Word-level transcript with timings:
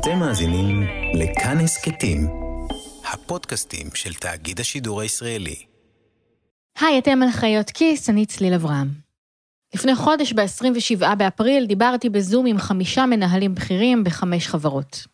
אתם 0.00 0.18
מאזינים 0.18 0.82
לכאן 1.14 1.58
הסכתים, 1.58 2.28
הפודקאסטים 3.12 3.86
של 3.94 4.14
תאגיד 4.14 4.60
השידור 4.60 5.00
הישראלי. 5.00 5.56
היי, 6.80 6.98
אתם 6.98 7.22
על 7.22 7.30
חיות 7.30 7.70
כיס, 7.70 8.10
אני 8.10 8.26
צליל 8.26 8.54
אברהם. 8.54 8.88
לפני 9.74 9.94
חודש, 9.94 10.32
ב-27 10.32 11.14
באפריל, 11.14 11.66
דיברתי 11.66 12.08
בזום 12.08 12.46
עם 12.46 12.58
חמישה 12.58 13.06
מנהלים 13.06 13.54
בכירים 13.54 14.04
בחמש 14.04 14.48
חברות. 14.48 15.06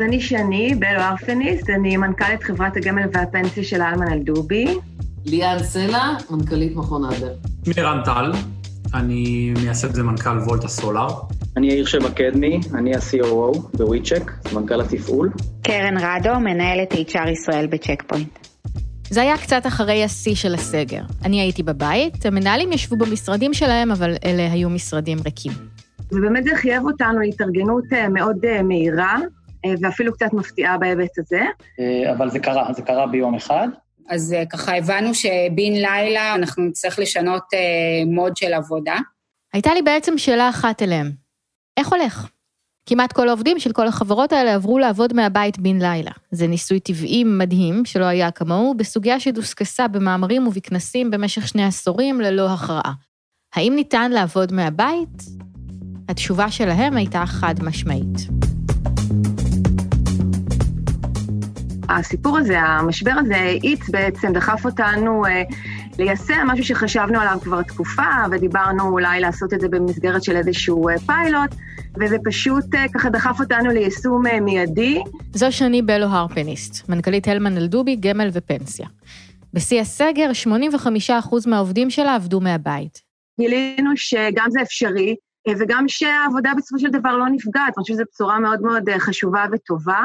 אני 0.00 0.20
שני, 0.20 0.74
בלו 0.74 1.00
ארפניסט, 1.00 1.70
אני 1.70 1.96
מנכ"לית 1.96 2.42
חברת 2.42 2.76
הגמל 2.76 3.08
והפנסיה 3.12 3.64
של 3.64 3.82
אלמן 3.82 4.12
אלדובי. 4.12 4.66
ליאן 5.26 5.62
סלע, 5.62 6.08
מנכ"לית 6.30 6.76
מכון 6.76 7.04
אדר. 7.04 7.34
מירן 7.66 8.00
טל, 8.04 8.32
אני 8.94 9.52
מייסד 9.62 9.98
ומנכ"ל 9.98 10.38
וולטה 10.38 10.68
סולאר. 10.68 11.08
אני 11.56 11.66
יאיר 11.66 11.86
שבע 11.86 12.10
קדמי, 12.10 12.60
אני 12.74 12.94
ה-COO 12.94 13.58
בוויצ'ק, 13.74 14.30
מנכ"ל 14.54 14.80
התפעול. 14.80 15.30
קרן 15.62 15.96
רדו, 15.98 16.40
מנהלת 16.40 16.92
HR 16.92 17.28
ישראל 17.28 17.66
בצ'ק 17.66 18.02
פוינט. 18.06 18.38
זה 19.10 19.22
היה 19.22 19.38
קצת 19.38 19.66
אחרי 19.66 20.04
השיא 20.04 20.34
של 20.34 20.54
הסגר. 20.54 21.02
אני 21.24 21.40
הייתי 21.40 21.62
בבית, 21.62 22.26
המנהלים 22.26 22.72
ישבו 22.72 22.96
במשרדים 22.96 23.54
שלהם, 23.54 23.90
אבל 23.90 24.14
אלה 24.24 24.52
היו 24.52 24.70
משרדים 24.70 25.18
ריקים. 25.24 25.52
ובאמת 26.12 26.44
זה 26.44 26.50
חייב 26.56 26.84
אותנו 26.84 27.20
להתארגנות 27.20 27.84
אה, 27.92 28.08
מאוד 28.08 28.44
אה, 28.44 28.62
מהירה, 28.62 29.16
אה, 29.64 29.72
ואפילו 29.82 30.12
קצת 30.12 30.32
מפתיעה 30.32 30.78
בהיבט 30.78 31.18
הזה. 31.18 31.42
אבל 32.12 32.30
זה 32.30 32.38
קרה, 32.38 32.72
זה 32.72 32.82
קרה 32.82 33.06
ביום 33.06 33.34
אחד. 33.34 33.68
אז 34.10 34.34
ככה 34.50 34.76
הבנו 34.76 35.14
שבן 35.14 35.72
לילה 35.72 36.34
אנחנו 36.34 36.64
נצטרך 36.64 36.98
לשנות 36.98 37.44
מוד 38.06 38.36
של 38.36 38.52
עבודה. 38.52 38.96
הייתה 39.52 39.74
לי 39.74 39.82
בעצם 39.82 40.18
שאלה 40.18 40.48
אחת 40.48 40.82
אליהם. 40.82 41.12
איך 41.76 41.88
הולך? 41.88 42.28
כמעט 42.86 43.12
כל 43.12 43.28
העובדים 43.28 43.58
של 43.58 43.72
כל 43.72 43.86
החברות 43.86 44.32
האלה 44.32 44.54
עברו 44.54 44.78
לעבוד 44.78 45.12
מהבית 45.12 45.58
בן 45.58 45.82
לילה. 45.82 46.10
זה 46.30 46.46
ניסוי 46.46 46.80
טבעי 46.80 47.24
מדהים, 47.24 47.84
שלא 47.84 48.04
היה 48.04 48.30
כמוהו, 48.30 48.74
בסוגיה 48.74 49.20
שדוסקסה 49.20 49.88
במאמרים 49.88 50.46
ובכנסים 50.46 51.10
במשך 51.10 51.48
שני 51.48 51.64
עשורים 51.64 52.20
ללא 52.20 52.50
הכרעה. 52.50 52.92
האם 53.54 53.72
ניתן 53.76 54.10
לעבוד 54.10 54.52
מהבית? 54.52 55.22
התשובה 56.08 56.50
שלהם 56.50 56.96
הייתה 56.96 57.26
חד 57.26 57.54
משמעית. 57.62 58.39
הסיפור 61.98 62.38
הזה, 62.38 62.60
המשבר 62.60 63.12
הזה, 63.18 63.36
האיץ 63.36 63.88
בעצם, 63.88 64.32
דחף 64.32 64.64
אותנו 64.64 65.26
אה, 65.26 65.42
ליישם 65.98 66.46
משהו 66.46 66.64
שחשבנו 66.64 67.20
עליו 67.20 67.38
כבר 67.42 67.62
תקופה, 67.62 68.02
ודיברנו 68.30 68.88
אולי 68.88 69.20
לעשות 69.20 69.52
את 69.54 69.60
זה 69.60 69.68
במסגרת 69.68 70.22
של 70.22 70.36
איזשהו 70.36 70.88
אה, 70.88 70.98
פיילוט, 70.98 71.54
וזה 72.00 72.16
פשוט 72.24 72.74
אה, 72.74 72.84
ככה 72.94 73.10
דחף 73.10 73.40
אותנו 73.40 73.70
ליישום 73.70 74.26
אה, 74.26 74.40
מיידי. 74.40 75.02
זו 75.32 75.52
שני 75.52 75.82
בלו 75.82 76.06
הרפניסט, 76.06 76.88
מנכ"לית 76.88 77.28
הלמן 77.28 77.56
אלדובי, 77.56 77.96
גמל 77.96 78.28
ופנסיה. 78.32 78.86
בשיא 79.54 79.80
הסגר, 79.80 80.30
85% 81.08 81.10
מהעובדים 81.46 81.90
שלה 81.90 82.14
עבדו 82.14 82.40
מהבית. 82.40 83.02
גילינו 83.40 83.90
שגם 83.96 84.46
זה 84.50 84.62
אפשרי, 84.62 85.14
וגם 85.58 85.84
שהעבודה 85.88 86.52
בסופו 86.56 86.78
של 86.78 86.88
דבר 86.88 87.16
לא 87.16 87.28
נפגעת. 87.28 87.72
אני 87.76 87.82
חושבת 87.82 87.96
שזו 87.96 88.04
בשורה 88.14 88.38
מאוד 88.38 88.60
מאוד 88.62 88.82
חשובה 88.98 89.44
וטובה. 89.52 90.04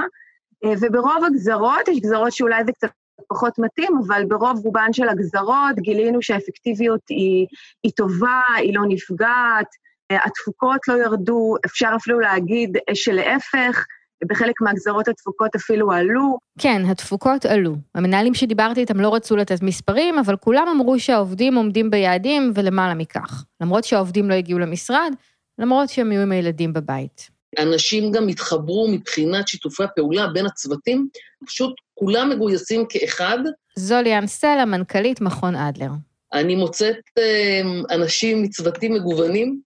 וברוב 0.65 1.23
הגזרות, 1.25 1.87
יש 1.87 1.99
גזרות 1.99 2.33
שאולי 2.33 2.65
זה 2.65 2.71
קצת 2.71 2.89
פחות 3.27 3.59
מתאים, 3.59 3.91
אבל 4.07 4.25
ברוב 4.27 4.65
רובן 4.65 4.93
של 4.93 5.09
הגזרות 5.09 5.75
גילינו 5.75 6.21
שהאפקטיביות 6.21 7.01
היא, 7.09 7.47
היא 7.83 7.91
טובה, 7.95 8.41
היא 8.57 8.75
לא 8.75 8.81
נפגעת, 8.87 9.67
התפוקות 10.09 10.79
לא 10.87 10.93
ירדו, 10.93 11.55
אפשר 11.65 11.89
אפילו 11.95 12.19
להגיד 12.19 12.77
שלהפך, 12.93 13.85
בחלק 14.27 14.61
מהגזרות 14.61 15.07
התפוקות 15.07 15.55
אפילו 15.55 15.91
עלו. 15.91 16.37
כן, 16.59 16.81
התפוקות 16.85 17.45
עלו. 17.45 17.75
המנהלים 17.95 18.33
שדיברתי 18.33 18.79
איתם 18.79 18.99
לא 18.99 19.15
רצו 19.15 19.35
לתת 19.35 19.61
מספרים, 19.61 20.19
אבל 20.19 20.35
כולם 20.35 20.67
אמרו 20.67 20.99
שהעובדים 20.99 21.55
עומדים 21.55 21.89
ביעדים 21.89 22.51
ולמעלה 22.55 22.93
מכך. 22.93 23.43
למרות 23.61 23.83
שהעובדים 23.83 24.29
לא 24.29 24.33
הגיעו 24.33 24.59
למשרד, 24.59 25.13
למרות 25.59 25.89
שהם 25.89 26.11
היו 26.11 26.21
עם 26.21 26.31
הילדים 26.31 26.73
בבית. 26.73 27.34
אנשים 27.57 28.11
גם 28.11 28.27
התחברו 28.27 28.87
מבחינת 28.91 29.47
שיתופי 29.47 29.83
הפעולה 29.83 30.27
בין 30.27 30.45
הצוותים, 30.45 31.07
פשוט 31.45 31.73
כולם 31.93 32.29
מגויסים 32.29 32.85
כאחד. 32.89 33.37
זו 33.75 33.95
ליאן 34.03 34.27
סלע, 34.27 34.65
מנכ"לית 34.65 35.21
מכון 35.21 35.55
אדלר. 35.55 35.89
אני 36.33 36.55
מוצאת 36.55 36.95
אה, 37.17 37.61
אנשים 37.95 38.43
מצוותים 38.43 38.93
מגוונים, 38.93 39.59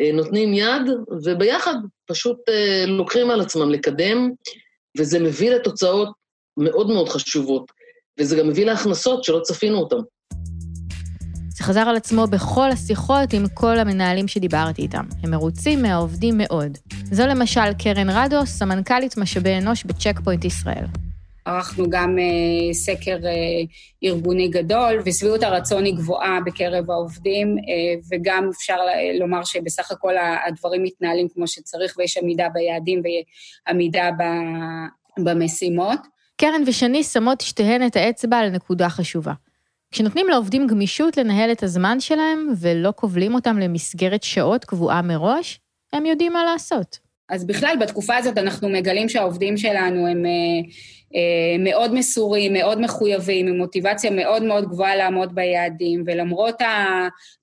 אה, 0.00 0.12
נותנים 0.12 0.54
יד, 0.54 0.82
וביחד 1.24 1.74
פשוט 2.06 2.48
אה, 2.48 2.84
לוקחים 2.86 3.30
על 3.30 3.40
עצמם 3.40 3.70
לקדם, 3.70 4.30
וזה 4.98 5.18
מביא 5.18 5.50
לתוצאות 5.50 6.08
מאוד 6.56 6.86
מאוד 6.86 7.08
חשובות, 7.08 7.72
וזה 8.20 8.36
גם 8.36 8.48
מביא 8.48 8.66
להכנסות 8.66 9.24
שלא 9.24 9.40
צפינו 9.40 9.78
אותן. 9.78 9.96
זה 11.56 11.64
חזר 11.64 11.80
על 11.80 11.96
עצמו 11.96 12.26
בכל 12.26 12.70
השיחות 12.70 13.32
עם 13.32 13.44
כל 13.54 13.78
המנהלים 13.78 14.28
שדיברתי 14.28 14.82
איתם. 14.82 15.04
הם 15.22 15.30
מרוצים 15.30 15.82
מהעובדים 15.82 16.34
מאוד. 16.38 16.78
זו 17.04 17.26
למשל 17.26 17.72
קרן 17.78 18.10
רדוס, 18.10 18.58
סמנכ"לית 18.58 19.16
משאבי 19.16 19.58
אנוש 19.58 19.84
בצ'ק 19.84 20.20
פוינט 20.24 20.44
ישראל. 20.44 20.84
ערכנו 21.44 21.90
גם 21.90 22.16
uh, 22.18 22.74
סקר 22.74 23.16
uh, 23.16 24.04
ארגוני 24.04 24.48
גדול, 24.48 25.02
ושביעות 25.04 25.42
הרצון 25.42 25.84
היא 25.84 25.94
גבוהה 25.94 26.38
בקרב 26.46 26.90
העובדים, 26.90 27.56
uh, 27.58 28.06
וגם 28.10 28.50
אפשר 28.56 28.76
לומר 29.20 29.44
שבסך 29.44 29.90
הכל 29.90 30.14
הדברים 30.48 30.82
מתנהלים 30.82 31.28
כמו 31.34 31.48
שצריך, 31.48 31.94
ויש 31.98 32.18
עמידה 32.18 32.48
ביעדים 32.54 33.02
ועמידה 33.66 34.10
במשימות. 35.18 35.98
קרן 36.36 36.62
ושני 36.66 37.04
שמות 37.04 37.40
שתיהן 37.40 37.86
את 37.86 37.96
האצבע 37.96 38.38
על 38.38 38.50
נקודה 38.50 38.88
חשובה. 38.88 39.32
כשנותנים 39.90 40.28
לעובדים 40.28 40.66
גמישות 40.66 41.16
לנהל 41.16 41.52
את 41.52 41.62
הזמן 41.62 42.00
שלהם 42.00 42.52
ולא 42.60 42.92
כובלים 42.96 43.34
אותם 43.34 43.58
למסגרת 43.58 44.22
שעות 44.22 44.64
קבועה 44.64 45.02
מראש, 45.02 45.60
הם 45.92 46.06
יודעים 46.06 46.32
מה 46.32 46.44
לעשות. 46.44 46.98
אז 47.28 47.46
בכלל, 47.46 47.76
בתקופה 47.80 48.16
הזאת 48.16 48.38
אנחנו 48.38 48.68
מגלים 48.68 49.08
שהעובדים 49.08 49.56
שלנו 49.56 50.06
הם 50.06 50.26
אה, 50.26 50.70
אה, 51.14 51.64
מאוד 51.64 51.94
מסורים, 51.94 52.52
מאוד 52.52 52.80
מחויבים, 52.80 53.46
עם 53.46 53.56
מוטיבציה 53.56 54.10
מאוד 54.10 54.42
מאוד 54.42 54.68
גבוהה 54.68 54.96
לעמוד 54.96 55.34
ביעדים, 55.34 56.02
ולמרות 56.06 56.62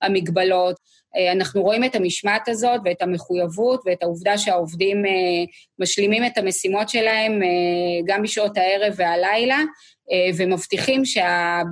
המגבלות, 0.02 0.76
אנחנו 1.32 1.62
רואים 1.62 1.84
את 1.84 1.94
המשמעת 1.94 2.48
הזאת 2.48 2.80
ואת 2.84 3.02
המחויבות 3.02 3.82
ואת 3.86 4.02
העובדה 4.02 4.38
שהעובדים 4.38 5.06
אה, 5.06 5.10
משלימים 5.78 6.26
את 6.26 6.38
המשימות 6.38 6.88
שלהם 6.88 7.42
אה, 7.42 7.48
גם 8.06 8.22
בשעות 8.22 8.58
הערב 8.58 8.94
והלילה, 8.96 9.62
אה, 10.12 10.30
ומבטיחים 10.38 11.02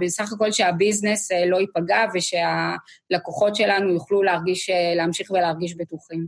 בסך 0.00 0.32
הכל 0.32 0.52
שהביזנס 0.52 1.32
אה, 1.32 1.46
לא 1.46 1.56
ייפגע 1.56 2.04
ושהלקוחות 2.14 3.56
שלנו 3.56 3.90
יוכלו 3.90 4.22
להרגיש, 4.22 4.70
אה, 4.70 4.94
להמשיך 4.96 5.30
ולהרגיש 5.30 5.74
בטוחים. 5.76 6.26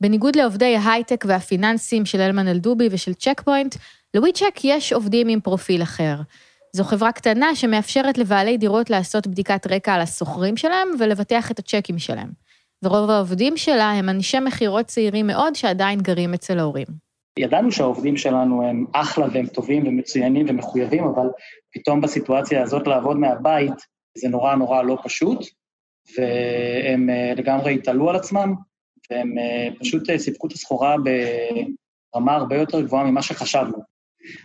בניגוד 0.00 0.36
לעובדי 0.36 0.76
ההייטק 0.76 1.24
והפיננסים 1.28 2.06
של 2.06 2.20
הלמן 2.20 2.48
אלדובי 2.48 2.88
ושל 2.90 3.14
צ'ק 3.14 3.40
פוינט, 3.44 3.76
ל 4.14 4.20
WeCheck 4.20 4.60
יש 4.64 4.92
עובדים 4.92 5.28
עם 5.28 5.40
פרופיל 5.40 5.82
אחר. 5.82 6.14
זו 6.72 6.84
חברה 6.84 7.12
קטנה 7.12 7.54
שמאפשרת 7.54 8.18
לבעלי 8.18 8.56
דירות 8.56 8.90
לעשות 8.90 9.26
בדיקת 9.26 9.66
רקע 9.66 9.94
על 9.94 10.00
השוכרים 10.00 10.56
שלהם 10.56 10.88
ולבטח 10.98 11.50
את 11.50 11.58
הצ'קים 11.58 11.98
שלהם. 11.98 12.43
ורוב 12.84 13.10
העובדים 13.10 13.56
שלה 13.56 13.90
הם 13.90 14.08
אנשי 14.08 14.40
מכירות 14.40 14.86
צעירים 14.86 15.26
מאוד 15.26 15.54
שעדיין 15.54 16.00
גרים 16.00 16.34
אצל 16.34 16.58
ההורים. 16.58 16.86
ידענו 17.38 17.72
שהעובדים 17.72 18.16
שלנו 18.16 18.68
הם 18.68 18.84
אחלה 18.92 19.26
והם 19.32 19.46
טובים 19.46 19.86
ומצוינים 19.86 20.46
ומחויבים, 20.48 21.04
אבל 21.04 21.26
פתאום 21.74 22.00
בסיטואציה 22.00 22.62
הזאת 22.62 22.86
לעבוד 22.86 23.16
מהבית 23.16 23.72
זה 24.18 24.28
נורא 24.28 24.54
נורא 24.54 24.82
לא 24.82 24.98
פשוט, 25.04 25.38
והם 26.16 27.10
אה, 27.10 27.32
לגמרי 27.36 27.74
התעלו 27.74 28.10
על 28.10 28.16
עצמם, 28.16 28.54
והם 29.10 29.38
אה, 29.38 29.68
פשוט 29.80 30.10
אה, 30.10 30.18
סיפקו 30.18 30.46
את 30.46 30.52
הסחורה 30.52 30.96
ברמה 32.14 32.34
הרבה 32.34 32.56
יותר 32.56 32.80
גבוהה 32.80 33.04
ממה 33.04 33.22
שחשבנו. 33.22 33.78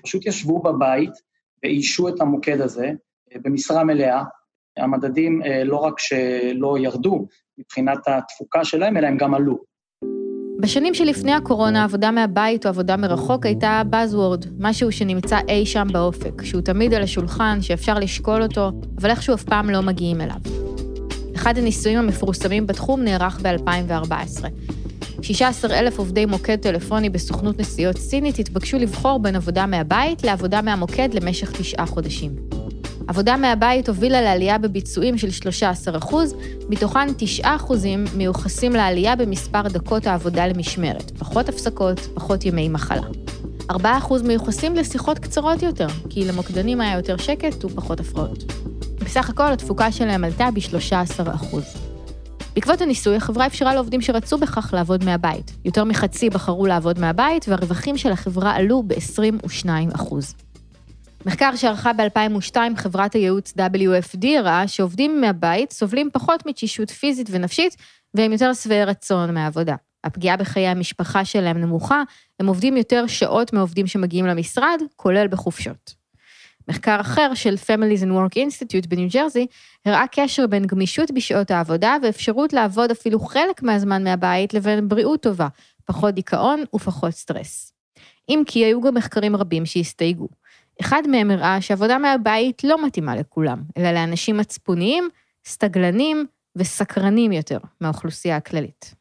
פשוט 0.03 0.25
ישבו 0.25 0.61
בבית 0.61 1.11
ואיישו 1.63 2.07
את 2.07 2.21
המוקד 2.21 2.61
הזה 2.61 2.91
במשרה 3.35 3.83
מלאה. 3.83 4.23
המדדים 4.77 5.41
לא 5.65 5.77
רק 5.77 5.99
שלא 5.99 6.77
ירדו 6.79 7.27
מבחינת 7.59 7.97
התפוקה 8.07 8.65
שלהם, 8.65 8.97
אלא 8.97 9.07
הם 9.07 9.17
גם 9.17 9.33
עלו. 9.33 9.57
בשנים 10.61 10.93
שלפני 10.93 11.33
הקורונה, 11.33 11.83
עבודה 11.83 12.11
מהבית 12.11 12.65
או 12.65 12.69
עבודה 12.69 12.97
מרחוק 12.97 13.45
הייתה 13.45 13.81
Buzzword, 13.91 14.47
משהו 14.59 14.91
שנמצא 14.91 15.39
אי 15.47 15.65
שם 15.65 15.87
באופק, 15.91 16.43
שהוא 16.43 16.61
תמיד 16.61 16.93
על 16.93 17.03
השולחן, 17.03 17.61
שאפשר 17.61 17.99
לשקול 17.99 18.43
אותו, 18.43 18.71
אבל 19.01 19.09
איכשהו 19.09 19.35
אף 19.35 19.43
פעם 19.43 19.69
לא 19.69 19.81
מגיעים 19.81 20.21
אליו. 20.21 20.39
אחד 21.35 21.57
הניסויים 21.57 21.97
המפורסמים 21.99 22.67
בתחום 22.67 23.01
נערך 23.01 23.39
ב-2014. 23.41 24.45
16,000 25.21 25.97
עובדי 25.97 26.25
מוקד 26.25 26.55
טלפוני 26.55 27.09
בסוכנות 27.09 27.59
נסיעות 27.59 27.97
סינית 27.97 28.39
התבקשו 28.39 28.77
לבחור 28.77 29.19
בין 29.19 29.35
עבודה 29.35 29.65
מהבית 29.65 30.23
לעבודה 30.23 30.61
מהמוקד 30.61 31.13
למשך 31.13 31.51
תשעה 31.51 31.85
חודשים. 31.85 32.58
עבודה 33.09 33.37
מהבית 33.37 33.89
הובילה 33.89 34.21
לעלייה 34.21 34.57
בביצועים 34.57 35.17
של 35.17 35.49
13%, 36.01 36.15
מתוכן 36.69 37.07
9% 37.43 37.45
מיוחסים 38.15 38.73
לעלייה 38.73 39.15
במספר 39.15 39.61
דקות 39.61 40.07
העבודה 40.07 40.47
למשמרת, 40.47 41.11
פחות 41.17 41.49
הפסקות, 41.49 41.99
פחות 42.13 42.45
ימי 42.45 42.69
מחלה. 42.69 43.07
4% 43.71 43.75
מיוחסים 44.23 44.75
לשיחות 44.75 45.19
קצרות 45.19 45.63
יותר, 45.63 45.87
כי 46.09 46.25
למוקדנים 46.25 46.81
היה 46.81 46.97
יותר 46.97 47.17
שקט 47.17 47.65
ופחות 47.65 47.99
הפרעות. 47.99 48.43
בסך 48.99 49.29
הכל 49.29 49.51
התפוקה 49.51 49.91
שלהם 49.91 50.23
עלתה 50.23 50.49
ב-13%. 50.53 51.55
בעקבות 52.55 52.81
הניסוי, 52.81 53.15
החברה 53.15 53.47
אפשרה 53.47 53.73
לעובדים 53.73 54.01
שרצו 54.01 54.37
בכך 54.37 54.73
לעבוד 54.73 55.03
מהבית. 55.03 55.51
יותר 55.65 55.83
מחצי 55.83 56.29
בחרו 56.29 56.65
לעבוד 56.65 56.99
מהבית, 56.99 57.45
והרווחים 57.47 57.97
של 57.97 58.11
החברה 58.11 58.55
עלו 58.55 58.83
ב-22%. 58.87 60.48
מחקר 61.25 61.55
שערכה 61.55 61.93
ב-2002 61.93 62.57
חברת 62.75 63.13
הייעוץ 63.13 63.53
WFD 63.57 64.27
הראה 64.37 64.67
שעובדים 64.67 65.21
מהבית 65.21 65.71
סובלים 65.71 66.09
פחות 66.13 66.45
מתשישות 66.45 66.89
פיזית 66.89 67.27
ונפשית, 67.31 67.75
והם 68.13 68.31
יותר 68.31 68.53
שבעי 68.53 68.85
רצון 68.85 69.33
מהעבודה. 69.33 69.75
הפגיעה 70.03 70.37
בחיי 70.37 70.67
המשפחה 70.67 71.25
שלהם 71.25 71.57
נמוכה, 71.57 72.03
הם 72.39 72.47
עובדים 72.47 72.77
יותר 72.77 73.07
שעות 73.07 73.53
מעובדים 73.53 73.87
שמגיעים 73.87 74.25
למשרד, 74.25 74.81
כולל 74.95 75.27
בחופשות. 75.27 75.93
מחקר 76.67 77.01
אחר 77.01 77.33
של 77.33 77.55
Families 77.65 78.03
and 78.03 78.07
Work 78.09 78.35
Institute 78.35 78.87
בניו 78.87 79.09
ג'רזי 79.13 79.47
הראה 79.85 80.05
קשר 80.11 80.47
בין 80.47 80.65
גמישות 80.65 81.11
בשעות 81.11 81.51
העבודה 81.51 81.97
ואפשרות 82.03 82.53
לעבוד 82.53 82.91
אפילו 82.91 83.19
חלק 83.19 83.63
מהזמן 83.63 84.03
מהבית 84.03 84.53
לבין 84.53 84.87
בריאות 84.87 85.21
טובה, 85.21 85.47
פחות 85.85 86.13
דיכאון 86.13 86.63
ופחות 86.75 87.11
סטרס. 87.11 87.73
אם 88.29 88.43
כי 88.47 88.65
היו 88.65 88.81
גם 88.81 88.93
מחקרים 88.93 89.35
רבים 89.35 89.65
שהסתייגו. 89.65 90.27
אחד 90.81 91.03
מהם 91.07 91.31
הראה 91.31 91.61
שעבודה 91.61 91.97
מהבית 91.97 92.63
לא 92.63 92.85
מתאימה 92.85 93.15
לכולם, 93.15 93.61
אלא 93.77 93.91
לאנשים 93.91 94.37
מצפוניים, 94.37 95.09
סטגלנים 95.47 96.25
וסקרנים 96.55 97.31
יותר 97.31 97.57
מהאוכלוסייה 97.81 98.37
הכללית. 98.37 98.95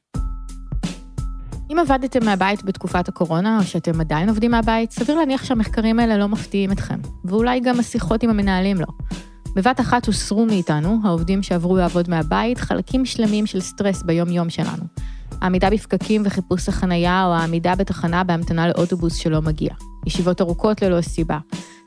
אם 1.73 1.79
עבדתם 1.79 2.25
מהבית 2.25 2.65
בתקופת 2.65 3.09
הקורונה, 3.09 3.59
או 3.59 3.65
שאתם 3.65 4.01
עדיין 4.01 4.29
עובדים 4.29 4.51
מהבית, 4.51 4.91
סביר 4.91 5.17
להניח 5.17 5.45
שהמחקרים 5.45 5.99
האלה 5.99 6.19
לא 6.19 6.29
מפתיעים 6.29 6.73
אתכם, 6.73 6.99
ואולי 7.25 7.61
גם 7.61 7.81
השיחות 7.81 8.23
עם 8.23 8.31
המנהלים 8.31 8.77
לא. 8.77 8.87
בבת 9.57 9.81
אחת 9.81 10.07
הוסרו 10.07 10.47
מאיתנו, 10.47 10.99
העובדים 11.05 11.43
שעברו 11.43 11.77
לעבוד 11.77 12.11
מהבית, 12.11 12.59
חלקים 12.59 13.05
שלמים 13.05 13.47
של 13.47 13.61
סטרס 13.61 14.03
ביום-יום 14.03 14.51
שלנו. 14.51 14.85
העמידה 15.41 15.71
בפקקים 15.71 16.23
וחיפוש 16.25 16.69
החנייה, 16.69 17.27
או 17.27 17.33
העמידה 17.33 17.75
בתחנה 17.75 18.25
בהמתנה 18.25 18.69
לאוטובוס 18.69 19.15
שלא 19.15 19.43
מגיע. 19.43 19.71
ישיבות 20.07 20.41
ארוכות 20.41 20.83
ללא 20.83 21.01
סיבה. 21.01 21.39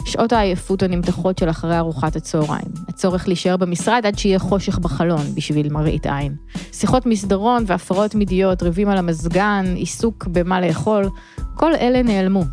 שעות 0.06 0.34
העייפות 0.34 0.84
הנמתחות 0.84 1.38
של 1.38 1.50
אחרי 1.50 1.78
ארוחת 1.78 2.16
הצהריים. 2.16 2.68
הצורך 2.90 3.28
להישאר 3.28 3.58
במשרד 3.58 4.06
עד 4.06 4.18
שיהיה 4.18 4.40
חושך 4.40 4.80
בחלון 4.80 5.36
בשביל 5.36 5.74
מראית 5.74 6.06
עין. 6.06 6.36
שיחות 6.72 7.06
מסדרון 7.06 7.64
והפרעות 7.68 8.16
מידיות, 8.16 8.64
ריבים 8.64 8.90
על 8.90 8.98
המזגן, 8.98 9.74
עיסוק 9.76 10.28
במה 10.28 10.62
לאכול, 10.62 11.10
כל 11.56 11.76
אלה 11.76 12.04
נעלמו. 12.04 12.44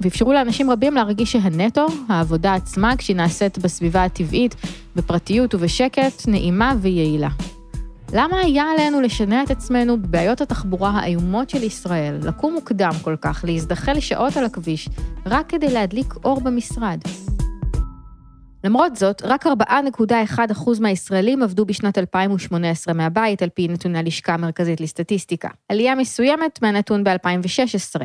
ואפשרו 0.00 0.32
לאנשים 0.32 0.70
רבים 0.70 0.94
להרגיש 0.94 1.32
שהנטו, 1.32 1.86
העבודה 2.08 2.54
עצמה, 2.54 2.96
כשהיא 2.96 3.16
נעשית 3.16 3.58
בסביבה 3.58 4.04
הטבעית, 4.04 4.54
בפרטיות 4.96 5.54
ובשקט, 5.54 6.28
נעימה 6.28 6.74
ויעילה. 6.80 7.28
למה 8.12 8.38
היה 8.40 8.64
עלינו 8.72 9.00
לשנע 9.00 9.42
את 9.42 9.50
עצמנו 9.50 10.02
בבעיות 10.02 10.40
התחבורה 10.40 10.90
האיומות 10.90 11.50
של 11.50 11.62
ישראל, 11.62 12.18
לקום 12.22 12.54
מוקדם 12.54 12.90
כל 13.02 13.16
כך, 13.20 13.44
להזדחל 13.48 14.00
שעות 14.00 14.36
על 14.36 14.44
הכביש, 14.44 14.88
רק 15.26 15.48
כדי 15.48 15.72
להדליק 15.72 16.14
אור 16.24 16.40
במשרד? 16.40 17.00
למרות 18.64 18.96
זאת, 18.96 19.22
רק 19.22 19.46
4.1% 19.46 20.80
מהישראלים 20.80 21.42
עבדו 21.42 21.64
בשנת 21.66 21.98
2018 21.98 22.94
מהבית, 22.94 23.42
על 23.42 23.48
פי 23.48 23.68
נתוני 23.68 23.98
הלשכה 23.98 24.34
המרכזית 24.34 24.80
לסטטיסטיקה. 24.80 25.48
עלייה 25.68 25.94
מסוימת 25.94 26.62
מהנתון 26.62 27.04
ב-2016, 27.04 28.00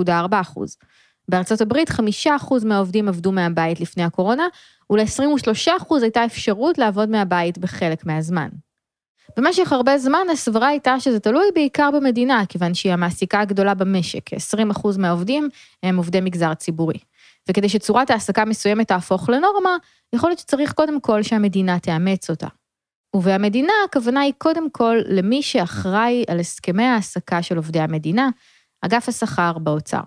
3.4%. 0.00 0.60
בארצות 1.28 1.60
הברית 1.60 1.90
5% 1.90 1.94
מהעובדים 2.64 3.08
עבדו 3.08 3.32
מהבית 3.32 3.80
לפני 3.80 4.02
הקורונה, 4.02 4.46
ול-23% 4.90 5.94
הייתה 6.02 6.24
אפשרות 6.24 6.78
לעבוד 6.78 7.08
מהבית 7.08 7.58
בחלק 7.58 8.06
מהזמן. 8.06 8.48
במשך 9.36 9.72
הרבה 9.72 9.98
זמן 9.98 10.26
הסברה 10.32 10.68
הייתה 10.68 11.00
שזה 11.00 11.20
תלוי 11.20 11.44
בעיקר 11.54 11.90
במדינה, 11.90 12.46
כיוון 12.48 12.74
שהיא 12.74 12.92
המעסיקה 12.92 13.40
הגדולה 13.40 13.74
במשק, 13.74 14.30
20% 14.34 14.98
מהעובדים 14.98 15.48
הם 15.82 15.96
עובדי 15.96 16.20
מגזר 16.20 16.54
ציבורי. 16.54 16.98
וכדי 17.48 17.68
שצורת 17.68 18.10
העסקה 18.10 18.44
מסוימת 18.44 18.88
תהפוך 18.88 19.28
לנורמה, 19.28 19.76
יכול 20.12 20.30
להיות 20.30 20.38
שצריך 20.38 20.72
קודם 20.72 21.00
כל 21.00 21.22
שהמדינה 21.22 21.78
תאמץ 21.78 22.30
אותה. 22.30 22.46
ובהמדינה 23.16 23.72
הכוונה 23.88 24.20
היא 24.20 24.32
קודם 24.38 24.70
כל 24.70 24.96
למי 25.06 25.42
שאחראי 25.42 26.24
על 26.28 26.40
הסכמי 26.40 26.84
ההעסקה 26.84 27.42
של 27.42 27.56
עובדי 27.56 27.80
המדינה, 27.80 28.28
אגף 28.82 29.08
השכר 29.08 29.58
באוצר. 29.58 30.00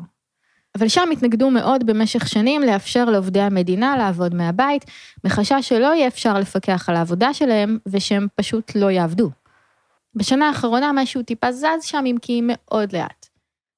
אבל 0.77 0.87
שם 0.87 1.09
התנגדו 1.11 1.49
מאוד 1.49 1.85
במשך 1.85 2.27
שנים 2.27 2.61
לאפשר 2.61 3.05
לעובדי 3.05 3.41
המדינה 3.41 3.97
לעבוד 3.97 4.35
מהבית, 4.35 4.85
מחשש 5.23 5.69
שלא 5.69 5.95
יהיה 5.95 6.07
אפשר 6.07 6.39
לפקח 6.39 6.89
על 6.89 6.95
העבודה 6.95 7.33
שלהם 7.33 7.77
ושהם 7.87 8.27
פשוט 8.35 8.71
לא 8.75 8.91
יעבדו. 8.91 9.29
בשנה 10.15 10.47
האחרונה 10.47 10.91
משהו 10.93 11.23
טיפה 11.23 11.51
זז 11.51 11.83
שם, 11.83 12.03
אם 12.05 12.15
כי 12.21 12.41
מאוד 12.43 12.93
לאט. 12.93 13.25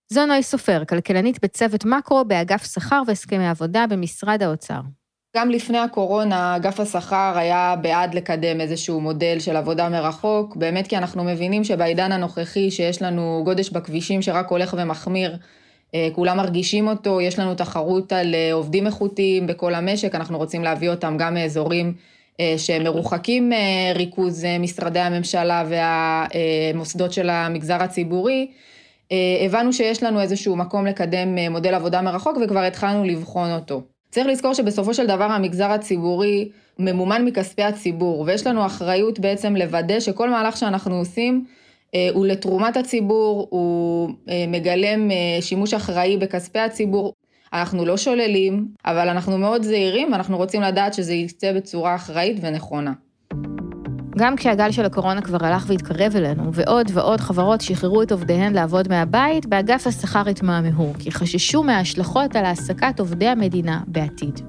זו 0.09 0.25
נוי 0.25 0.43
סופר, 0.43 0.85
כלכלנית 0.85 1.43
בצוות 1.43 1.85
מקרו 1.85 2.25
באגף 2.25 2.73
שכר 2.73 3.01
והסכמי 3.07 3.47
עבודה 3.47 3.85
במשרד 3.89 4.43
האוצר. 4.43 4.79
גם 5.38 5.49
לפני 5.49 5.77
הקורונה, 5.77 6.55
אגף 6.55 6.79
השכר 6.79 7.33
היה 7.35 7.75
בעד 7.81 8.13
לקדם 8.13 8.61
איזשהו 8.61 9.01
מודל 9.01 9.39
של 9.39 9.55
עבודה 9.55 9.89
מרחוק, 9.89 10.55
באמת 10.55 10.88
כי 10.88 10.97
אנחנו 10.97 11.23
מבינים 11.23 11.63
שבעידן 11.63 12.11
הנוכחי, 12.11 12.71
שיש 12.71 13.01
לנו 13.01 13.41
גודש 13.45 13.69
בכבישים 13.69 14.21
שרק 14.21 14.49
הולך 14.49 14.75
ומחמיר, 14.77 15.38
כולם 16.13 16.38
מרגישים 16.38 16.88
אותו, 16.88 17.21
יש 17.21 17.39
לנו 17.39 17.55
תחרות 17.55 18.13
על 18.13 18.35
אה, 18.35 18.53
עובדים 18.53 18.88
איכותיים 18.88 19.47
בכל 19.47 19.75
המשק, 19.75 20.15
אנחנו 20.15 20.38
רוצים 20.38 20.63
להביא 20.63 20.89
אותם 20.89 21.15
גם 21.19 21.33
מאזורים 21.33 21.93
אה, 22.39 22.53
שמרוחקים 22.57 23.49
מריכוז 23.49 24.45
משרדי 24.59 24.99
הממשלה 24.99 25.63
והמוסדות 25.69 27.13
של 27.13 27.29
המגזר 27.29 27.83
הציבורי. 27.83 28.47
הבנו 29.45 29.73
שיש 29.73 30.03
לנו 30.03 30.21
איזשהו 30.21 30.55
מקום 30.55 30.85
לקדם 30.85 31.35
מודל 31.51 31.73
עבודה 31.73 32.01
מרחוק 32.01 32.38
וכבר 32.43 32.59
התחלנו 32.59 33.03
לבחון 33.03 33.51
אותו. 33.51 33.81
צריך 34.11 34.27
לזכור 34.27 34.53
שבסופו 34.53 34.93
של 34.93 35.07
דבר 35.07 35.23
המגזר 35.23 35.71
הציבורי 35.71 36.49
ממומן 36.79 37.25
מכספי 37.25 37.63
הציבור, 37.63 38.23
ויש 38.27 38.47
לנו 38.47 38.65
אחריות 38.65 39.19
בעצם 39.19 39.55
לוודא 39.55 39.99
שכל 39.99 40.29
מהלך 40.29 40.57
שאנחנו 40.57 40.95
עושים 40.95 41.45
אה, 41.47 41.60
הוא 42.13 42.25
לתרומת 42.25 42.77
הציבור, 42.77 43.47
הוא 43.49 44.09
אה, 44.29 44.45
מגלם 44.47 45.11
אה, 45.11 45.41
שימוש 45.41 45.73
אחראי 45.73 46.17
בכספי 46.17 46.59
הציבור. 46.59 47.13
אנחנו 47.53 47.85
לא 47.85 47.98
שוללים, 47.98 48.67
אבל 48.86 49.10
אנחנו 49.10 49.38
מאוד 49.38 49.63
זהירים 49.63 50.12
ואנחנו 50.12 50.38
רוצים 50.38 50.62
לדעת 50.62 50.93
שזה 50.93 51.13
יצא 51.13 51.53
בצורה 51.53 51.95
אחראית 51.95 52.38
ונכונה. 52.41 52.93
גם 54.17 54.36
כשהגל 54.36 54.71
של 54.71 54.86
הקורונה 54.86 55.21
כבר 55.21 55.45
הלך 55.45 55.65
והתקרב 55.67 56.15
אלינו, 56.15 56.53
ועוד 56.53 56.88
ועוד 56.93 57.19
חברות 57.19 57.62
שחררו 57.62 58.01
את 58.01 58.12
עובדיהן 58.12 58.53
לעבוד 58.53 58.88
מהבית, 58.89 59.45
באגף 59.45 59.88
השכר 59.88 60.29
התמהמהו, 60.29 60.93
כי 61.00 61.12
חששו 61.12 61.63
מההשלכות 61.63 62.36
על 62.36 62.45
העסקת 62.45 63.00
עובדי 63.00 63.27
המדינה 63.27 63.79
בעתיד. 63.88 64.39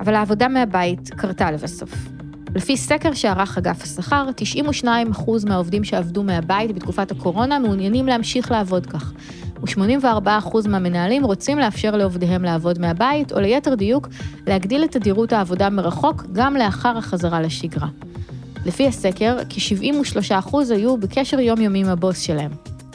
אבל 0.00 0.14
העבודה 0.14 0.48
מהבית 0.48 1.10
קרתה 1.10 1.50
לבסוף. 1.50 2.19
לפי 2.54 2.76
סקר 2.76 3.14
שערך 3.14 3.58
אגף 3.58 3.82
השכר, 3.82 4.28
92% 4.84 4.86
מהעובדים 5.46 5.84
שעבדו 5.84 6.22
מהבית 6.22 6.72
בתקופת 6.72 7.10
הקורונה 7.10 7.58
מעוניינים 7.58 8.06
להמשיך 8.06 8.50
לעבוד 8.50 8.86
כך, 8.86 9.12
ו-84% 9.60 10.68
מהמנהלים 10.68 11.24
רוצים 11.24 11.58
לאפשר 11.58 11.96
לעובדיהם 11.96 12.42
לעבוד 12.42 12.78
מהבית, 12.78 13.32
או 13.32 13.40
ליתר 13.40 13.74
דיוק, 13.74 14.08
להגדיל 14.46 14.84
את 14.84 14.92
תדירות 14.92 15.32
העבודה 15.32 15.70
מרחוק 15.70 16.24
גם 16.32 16.56
לאחר 16.56 16.98
החזרה 16.98 17.40
לשגרה. 17.40 17.88
לפי 18.66 18.86
הסקר, 18.86 19.38
כ-73% 19.50 20.56
היו 20.70 20.96
בקשר 20.96 21.40
יומיומי 21.40 21.80
עם 21.80 21.88
הבוס 21.88 22.20
שלהם. 22.20 22.50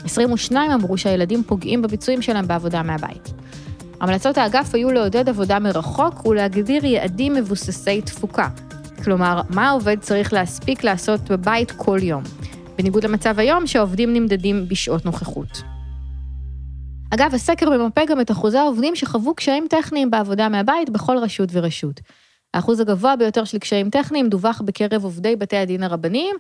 22 0.05 0.71
אמרו 0.71 0.97
שהילדים 0.97 1.43
פוגעים 1.43 1.81
בביצועים 1.81 2.21
שלהם 2.21 2.47
בעבודה 2.47 2.83
מהבית. 2.83 3.33
המלצות 4.01 4.37
האגף 4.37 4.75
היו 4.75 4.91
לעודד 4.91 5.29
עבודה 5.29 5.59
מרחוק 5.59 6.25
ולהגדיר 6.25 6.85
יעדים 6.85 7.33
מבוססי 7.33 8.01
תפוקה, 8.01 8.47
כלומר, 9.05 9.41
מה 9.49 9.69
העובד 9.69 9.99
צריך 9.99 10.33
להספיק 10.33 10.83
לעשות 10.83 11.21
בבית 11.31 11.71
כל 11.71 11.97
יום, 12.01 12.23
בניגוד 12.77 13.03
למצב 13.03 13.39
היום 13.39 13.67
שהעובדים 13.67 14.13
נמדדים 14.13 14.67
בשעות 14.67 15.05
נוכחות. 15.05 15.61
אגב, 17.13 17.33
הסקר 17.33 17.69
ממפה 17.69 18.01
גם 18.05 18.21
את 18.21 18.31
אחוזי 18.31 18.57
העובדים 18.57 18.95
שחוו 18.95 19.35
קשיים 19.35 19.67
טכניים 19.69 20.11
בעבודה 20.11 20.49
מהבית 20.49 20.89
בכל 20.89 21.17
רשות 21.17 21.49
ורשות. 21.51 22.01
האחוז 22.53 22.79
הגבוה 22.79 23.15
ביותר 23.15 23.43
של 23.43 23.57
קשיים 23.57 23.89
טכניים 23.89 24.29
דווח 24.29 24.61
בקרב 24.65 25.03
עובדי 25.03 25.35
בתי 25.35 25.57
הדין 25.57 25.83
הרבניים, 25.83 26.35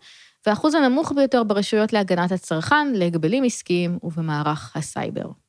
והאחוז 0.47 0.75
הנמוך 0.75 1.11
ביותר 1.15 1.43
ברשויות 1.43 1.93
להגנת 1.93 2.31
הצרכן, 2.31 2.87
להגבלים 2.93 3.43
עסקיים 3.43 3.99
ובמערך 4.03 4.77
הסייבר. 4.77 5.44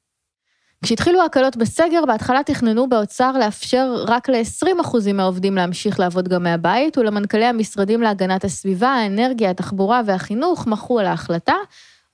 כשהתחילו 0.85 1.21
ההקלות 1.21 1.57
בסגר, 1.57 2.07
בהתחלה 2.07 2.43
תכננו 2.43 2.89
באוצר 2.89 3.33
לאפשר 3.39 4.05
רק 4.09 4.29
ל-20% 4.29 5.13
מהעובדים 5.15 5.57
להמשיך 5.57 6.01
לעבוד 6.01 6.29
גם 6.29 6.43
מהבית, 6.43 6.99
ולמנכ"לי 6.99 7.45
המשרדים 7.45 8.03
להגנת 8.03 8.45
הסביבה, 8.45 8.89
האנרגיה, 8.89 9.51
התחבורה 9.51 10.01
והחינוך 10.07 10.67
מחו 10.67 10.99
על 10.99 11.07
ההחלטה, 11.07 11.55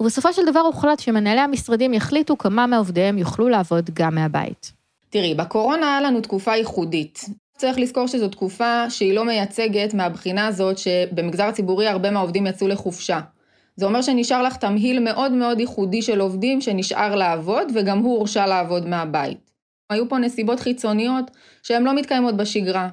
ובסופו 0.01 0.33
של 0.33 0.43
דבר 0.47 0.61
הוחלט 0.61 1.01
שמנהלי 1.01 1.41
המשרדים 1.41 1.95
יחליטו 1.95 2.39
כמה 2.39 2.67
מעובדיהם 2.67 3.19
יוכלו 3.19 3.49
לעבוד 3.49 3.91
גם 3.95 4.15
מהבית. 4.15 4.73
תראי, 5.11 5.35
בקורונה 5.35 5.87
היה 5.87 6.01
לנו 6.01 6.21
תקופה 6.21 6.57
ייחודית. 6.57 7.25
צריך 7.57 7.79
לזכור 7.79 8.07
שזו 8.07 8.29
תקופה 8.29 8.91
שהיא 8.91 9.15
לא 9.15 9.25
מייצגת 9.25 9.95
מהבחינה 9.95 10.47
הזאת 10.47 10.79
שבמגזר 10.79 11.45
הציבורי 11.45 11.87
הרבה 11.89 12.11
מהעובדים 12.11 12.47
יצאו 12.47 12.69
לחופשה. 12.69 13.21
זה 13.77 13.87
אומר 13.87 14.03
שנשאר 14.03 14.43
לך 14.43 14.57
תמהיל 14.57 15.01
מאוד 15.01 15.33
מאוד 15.33 15.61
ייחודי 15.61 16.03
של 16.03 16.21
עובדים 16.21 16.61
שנשאר 16.61 17.15
לעבוד, 17.15 17.69
וגם 17.75 17.99
הוא 17.99 18.17
הורשה 18.17 18.47
לעבוד 18.47 18.89
מהבית. 18.89 19.51
היו 19.91 20.09
פה 20.09 20.19
נסיבות 20.19 20.61
חיצוניות 20.61 21.31
שהן 21.63 21.83
לא 21.83 21.95
מתקיימות 21.95 22.37
בשגרה, 22.37 22.89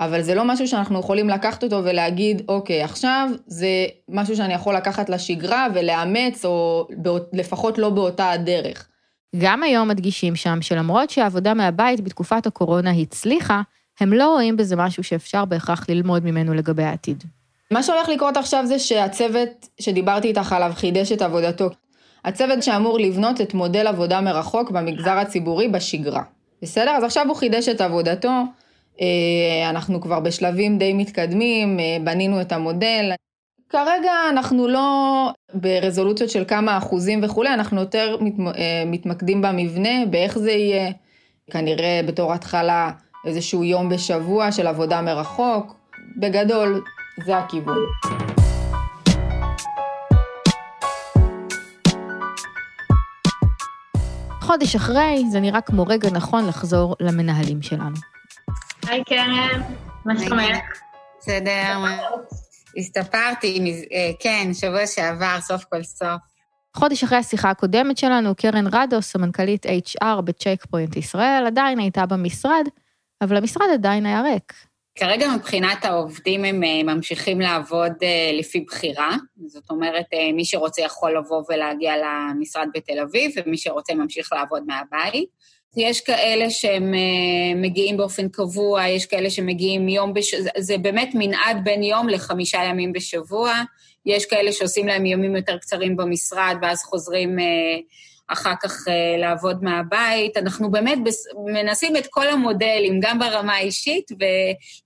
אבל 0.00 0.22
זה 0.22 0.34
לא 0.34 0.44
משהו 0.44 0.68
שאנחנו 0.68 1.00
יכולים 1.00 1.28
לקחת 1.28 1.64
אותו 1.64 1.84
ולהגיד, 1.84 2.42
אוקיי, 2.48 2.82
עכשיו 2.82 3.28
זה 3.46 3.86
משהו 4.08 4.36
שאני 4.36 4.54
יכול 4.54 4.76
לקחת 4.76 5.08
לשגרה 5.08 5.66
ולאמץ, 5.74 6.44
או 6.44 6.88
לפחות 7.32 7.78
לא 7.78 7.90
באותה 7.90 8.30
הדרך. 8.30 8.88
גם 9.38 9.62
היום 9.62 9.88
מדגישים 9.88 10.36
שם 10.36 10.58
שלמרות 10.62 11.10
שהעבודה 11.10 11.54
מהבית 11.54 12.00
בתקופת 12.00 12.46
הקורונה 12.46 12.90
הצליחה, 12.90 13.62
הם 14.00 14.12
לא 14.12 14.32
רואים 14.32 14.56
בזה 14.56 14.76
משהו 14.76 15.04
שאפשר 15.04 15.44
בהכרח 15.44 15.88
ללמוד 15.88 16.24
ממנו 16.24 16.54
לגבי 16.54 16.82
העתיד. 16.82 17.24
מה 17.70 17.82
שהולך 17.82 18.08
לקרות 18.08 18.36
עכשיו 18.36 18.66
זה 18.66 18.78
שהצוות 18.78 19.68
שדיברתי 19.80 20.28
איתך 20.28 20.52
עליו 20.52 20.72
חידש 20.74 21.12
את 21.12 21.22
עבודתו. 21.22 21.70
הצוות 22.24 22.62
שאמור 22.62 22.98
לבנות 22.98 23.40
את 23.40 23.54
מודל 23.54 23.86
עבודה 23.86 24.20
מרחוק 24.20 24.70
במגזר 24.70 25.18
הציבורי 25.18 25.68
בשגרה. 25.68 26.22
בסדר? 26.62 26.90
אז 26.90 27.04
עכשיו 27.04 27.26
הוא 27.28 27.36
חידש 27.36 27.68
את 27.68 27.80
עבודתו, 27.80 28.42
אה, 29.00 29.70
אנחנו 29.70 30.00
כבר 30.00 30.20
בשלבים 30.20 30.78
די 30.78 30.92
מתקדמים, 30.92 31.80
אה, 31.80 31.96
בנינו 32.04 32.40
את 32.40 32.52
המודל. 32.52 33.12
כרגע 33.68 34.12
אנחנו 34.30 34.68
לא 34.68 35.30
ברזולוציות 35.54 36.30
של 36.30 36.44
כמה 36.44 36.78
אחוזים 36.78 37.20
וכולי, 37.22 37.54
אנחנו 37.54 37.80
יותר 37.80 38.16
אה, 38.56 38.82
מתמקדים 38.86 39.42
במבנה, 39.42 40.06
באיך 40.10 40.38
זה 40.38 40.50
יהיה, 40.50 40.90
כנראה 41.50 42.00
בתור 42.06 42.32
התחלה 42.32 42.90
איזשהו 43.26 43.64
יום 43.64 43.88
בשבוע 43.88 44.52
של 44.52 44.66
עבודה 44.66 45.02
מרחוק. 45.02 45.76
בגדול, 46.16 46.82
זה 47.24 47.38
הכיוון. 47.38 47.78
חודש 54.40 54.76
אחרי, 54.76 55.24
זה 55.30 55.40
נראה 55.40 55.60
כמו 55.60 55.82
רגע 55.86 56.10
נכון 56.10 56.46
לחזור 56.46 56.96
למנהלים 57.00 57.62
שלנו. 57.62 57.96
היי 58.86 59.04
קרן, 59.04 59.62
מה 60.04 60.18
שלומך? 60.18 60.56
בסדר, 61.18 61.84
הסתפרתי, 62.78 63.74
אה, 63.92 64.10
כן, 64.20 64.54
שבוע 64.54 64.86
שעבר, 64.86 65.40
סוף 65.40 65.64
כל 65.64 65.82
סוף. 65.82 66.20
חודש 66.76 67.04
אחרי 67.04 67.18
השיחה 67.18 67.50
הקודמת 67.50 67.98
שלנו, 67.98 68.34
קרן 68.34 68.66
רדוס, 68.72 69.12
סמנכ"לית 69.12 69.66
HR 69.66 70.20
בצ'ק 70.24 70.66
פוינט 70.70 70.96
ישראל, 70.96 71.44
עדיין 71.46 71.78
הייתה 71.78 72.06
במשרד, 72.06 72.64
אבל 73.22 73.36
המשרד 73.36 73.66
עדיין 73.74 74.06
היה 74.06 74.22
ריק. 74.22 74.52
כרגע 74.96 75.28
מבחינת 75.36 75.84
העובדים 75.84 76.44
הם 76.44 76.64
אה, 76.64 76.94
ממשיכים 76.94 77.40
לעבוד 77.40 77.92
אה, 78.02 78.30
לפי 78.38 78.60
בחירה, 78.60 79.16
זאת 79.46 79.70
אומרת, 79.70 80.04
אה, 80.14 80.32
מי 80.32 80.44
שרוצה 80.44 80.82
יכול 80.82 81.18
לבוא 81.18 81.42
ולהגיע 81.48 81.92
למשרד 81.96 82.68
בתל 82.74 82.98
אביב, 82.98 83.30
ומי 83.36 83.58
שרוצה 83.58 83.94
ממשיך 83.94 84.32
לעבוד 84.32 84.62
מהבית. 84.66 85.28
יש 85.76 86.00
כאלה 86.00 86.50
שהם 86.50 86.94
מגיעים 87.56 87.96
באופן 87.96 88.28
קבוע, 88.28 88.88
יש 88.88 89.06
כאלה 89.06 89.30
שמגיעים 89.30 89.88
יום 89.88 90.14
בשבוע, 90.14 90.46
זה 90.58 90.78
באמת 90.78 91.10
מנעד 91.14 91.64
בין 91.64 91.82
יום 91.82 92.08
לחמישה 92.08 92.58
ימים 92.64 92.92
בשבוע. 92.92 93.62
יש 94.06 94.26
כאלה 94.26 94.52
שעושים 94.52 94.86
להם 94.86 95.06
ימים 95.06 95.36
יותר 95.36 95.58
קצרים 95.58 95.96
במשרד, 95.96 96.56
ואז 96.62 96.82
חוזרים 96.82 97.36
אחר 98.28 98.52
כך 98.62 98.88
uh, 98.88 99.20
לעבוד 99.20 99.64
מהבית. 99.64 100.36
אנחנו 100.36 100.70
באמת 100.70 100.98
מנסים 101.46 101.96
את 101.96 102.06
כל 102.10 102.28
המודלים, 102.28 103.00
גם 103.00 103.18
ברמה 103.18 103.54
האישית, 103.54 104.10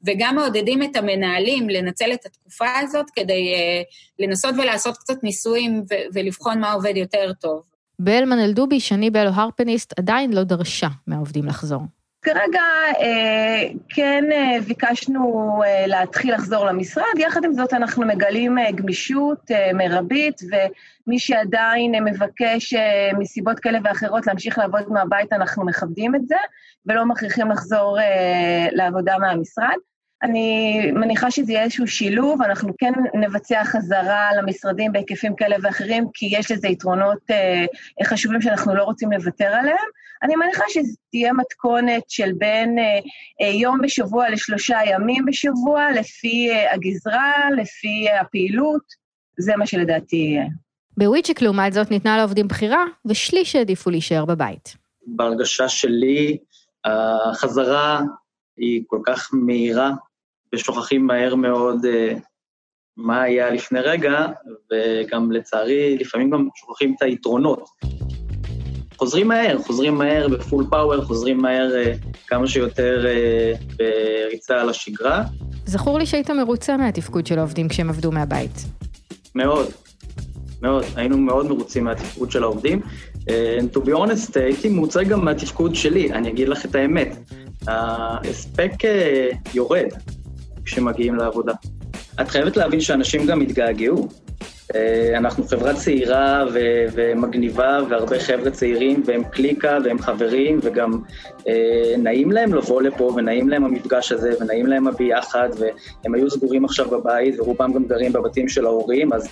וגם 0.07 0.37
מעודדים 0.37 0.83
את 0.83 0.97
המנהלים 0.97 1.69
לנצל 1.69 2.13
את 2.13 2.27
התקופה 2.27 2.79
הזאת 2.79 3.07
כדי 3.15 3.55
uh, 3.55 4.25
לנסות 4.25 4.55
ולעשות 4.59 4.97
קצת 4.97 5.23
ניסויים 5.23 5.85
ולבחון 6.15 6.61
מה 6.61 6.73
עובד 6.73 6.97
יותר 6.97 7.33
טוב. 7.41 7.63
באלמן 7.99 8.39
אלדובי, 8.39 8.81
שני 8.81 9.11
בלו 9.11 9.31
הרפניסט, 9.31 9.99
עדיין 9.99 10.33
לא 10.33 10.43
דרשה 10.43 10.89
מהעובדים 11.07 11.45
לחזור. 11.45 11.81
כרגע 12.23 12.63
אה, 13.01 13.69
כן 13.89 14.25
אה, 14.33 14.61
ביקשנו 14.69 15.61
אה, 15.67 15.87
להתחיל 15.87 16.35
לחזור 16.35 16.67
למשרד, 16.67 17.19
יחד 17.19 17.45
עם 17.45 17.53
זאת 17.53 17.73
אנחנו 17.73 18.07
מגלים 18.07 18.57
גמישות 18.75 19.51
מרבית, 19.75 20.41
ומי 20.43 21.19
שעדיין 21.19 22.05
מבקש 22.05 22.75
מסיבות 23.19 23.61
כאלה 23.61 23.79
ואחרות 23.85 24.27
להמשיך 24.27 24.59
לעבוד 24.59 24.89
מהבית, 24.89 25.33
אנחנו 25.33 25.67
מכבדים 25.67 26.15
את 26.15 26.29
זה, 26.29 26.37
ולא 26.87 27.05
מכריחים 27.05 27.51
לחזור 27.51 27.99
לעבודה 28.73 29.19
מהמשרד. 29.19 29.77
אני 30.23 30.81
מניחה 30.93 31.31
שזה 31.31 31.53
יהיה 31.53 31.63
איזשהו 31.63 31.87
שילוב, 31.87 32.43
אנחנו 32.43 32.73
כן 32.79 32.93
נבצע 33.15 33.65
חזרה 33.65 34.29
למשרדים 34.37 34.93
בהיקפים 34.93 35.37
כאלה 35.37 35.57
ואחרים, 35.63 36.07
כי 36.15 36.29
יש 36.33 36.51
לזה 36.51 36.69
יתרונות 36.69 37.19
אה, 37.31 37.65
חשובים 38.05 38.43
שאנחנו 38.43 38.75
לא 38.75 38.83
רוצים 38.83 39.13
לוותר 39.13 39.45
עליהם. 39.45 39.87
אני 40.23 40.37
מניחה 40.37 40.65
שזו 40.69 40.97
תהיה 41.11 41.33
מתכונת 41.33 42.03
של 42.09 42.33
בין 42.39 42.79
אה, 42.79 42.85
אה, 43.41 43.53
יום 43.53 43.79
בשבוע 43.83 44.31
לשלושה 44.31 44.79
ימים 44.87 45.25
בשבוע, 45.27 45.91
לפי 45.91 46.51
אה, 46.51 46.75
הגזרה, 46.75 47.33
לפי 47.57 48.07
אה, 48.09 48.21
הפעילות, 48.21 48.83
זה 49.39 49.57
מה 49.57 49.67
שלדעתי 49.67 50.17
יהיה. 50.17 50.45
בוויצ'ק, 50.97 51.43
לעומת 51.43 51.73
זאת, 51.73 51.91
ניתנה 51.91 52.17
לעובדים 52.17 52.49
בחירה, 52.49 52.85
ושליש 53.07 53.57
העדיפו 53.57 53.91
להישאר 53.91 54.25
בבית. 54.25 54.77
בהרגשה 55.07 55.69
שלי, 55.69 56.39
החזרה 56.85 58.01
היא 58.57 58.83
כל 58.87 59.01
כך 59.07 59.31
מהירה, 59.33 59.91
ושוכחים 60.55 61.07
מהר 61.07 61.35
מאוד 61.35 61.85
uh, 61.85 62.19
מה 62.97 63.23
היה 63.23 63.51
לפני 63.51 63.81
רגע, 63.81 64.27
וגם 64.73 65.33
לצערי, 65.33 65.99
לפעמים 65.99 66.31
גם 66.31 66.49
שוכחים 66.57 66.95
את 66.97 67.03
היתרונות. 67.03 67.69
חוזרים 69.01 69.29
מהר, 69.29 69.59
חוזרים 69.67 69.95
מהר 69.95 70.29
בפול 70.29 70.67
פאוור, 70.71 71.05
חוזרים 71.05 71.39
מהר 71.39 71.71
uh, 71.73 72.07
כמה 72.27 72.47
שיותר 72.47 73.05
uh, 73.05 73.77
בריצה 73.77 74.61
על 74.61 74.69
השגרה. 74.69 75.25
זכור 75.67 75.99
לי 75.99 76.07
שהיית 76.07 76.31
מרוצה 76.31 76.77
מהתפקוד 76.77 77.27
של 77.27 77.39
העובדים 77.39 77.69
כשהם 77.69 77.89
עבדו 77.89 78.13
מהבית. 78.13 78.65
מאוד, 79.35 79.67
מאוד. 80.63 80.85
היינו 80.97 81.19
מאוד 81.19 81.47
מרוצים 81.47 81.85
מהתפקוד 81.85 82.31
של 82.31 82.43
העובדים. 82.43 82.81
Uh, 83.17 83.27
to 83.75 83.79
be 83.79 83.91
honest, 83.91 84.33
הייתי 84.35 84.69
מרוצה 84.69 85.05
גם 85.05 85.25
מהתפקוד 85.25 85.75
שלי, 85.75 86.13
אני 86.13 86.29
אגיד 86.29 86.49
לך 86.49 86.65
את 86.65 86.75
האמת. 86.75 87.17
ההספק 87.67 88.73
יורד. 89.55 89.89
כשמגיעים 90.65 91.15
לעבודה. 91.15 91.53
את 92.21 92.29
חייבת 92.29 92.57
להבין 92.57 92.81
שאנשים 92.81 93.27
גם 93.27 93.41
התגעגעו. 93.41 94.09
אה, 94.75 95.17
אנחנו 95.17 95.45
חברה 95.45 95.75
צעירה 95.75 96.45
ו- 96.53 96.85
ומגניבה, 96.93 97.79
והרבה 97.89 98.21
חבר'ה 98.21 98.51
צעירים, 98.51 99.03
והם 99.07 99.25
קליקה, 99.25 99.79
והם 99.85 99.99
חברים, 99.99 100.59
וגם 100.63 101.03
אה, 101.49 101.95
נעים 101.99 102.33
להם 102.33 102.55
לבוא 102.55 102.83
לפה, 102.83 103.13
ונעים 103.17 103.49
להם 103.49 103.65
המפגש 103.65 104.13
הזה, 104.13 104.33
ונעים 104.41 104.67
להם 104.67 104.87
הביחד, 104.89 105.49
והם 105.59 106.15
היו 106.15 106.31
סגורים 106.31 106.65
עכשיו 106.65 106.91
בבית, 106.91 107.41
ורובם 107.41 107.73
גם 107.73 107.85
גרים 107.85 108.13
בבתים 108.13 108.49
של 108.49 108.67
ההורים, 108.67 109.13
אז 109.13 109.29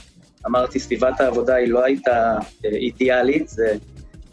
אמרתי, 0.46 0.78
סביבת 0.78 1.20
העבודה 1.20 1.54
היא 1.54 1.68
לא 1.68 1.84
הייתה 1.84 2.36
אה, 2.64 2.70
אידיאלית, 2.70 3.48
זה 3.48 3.74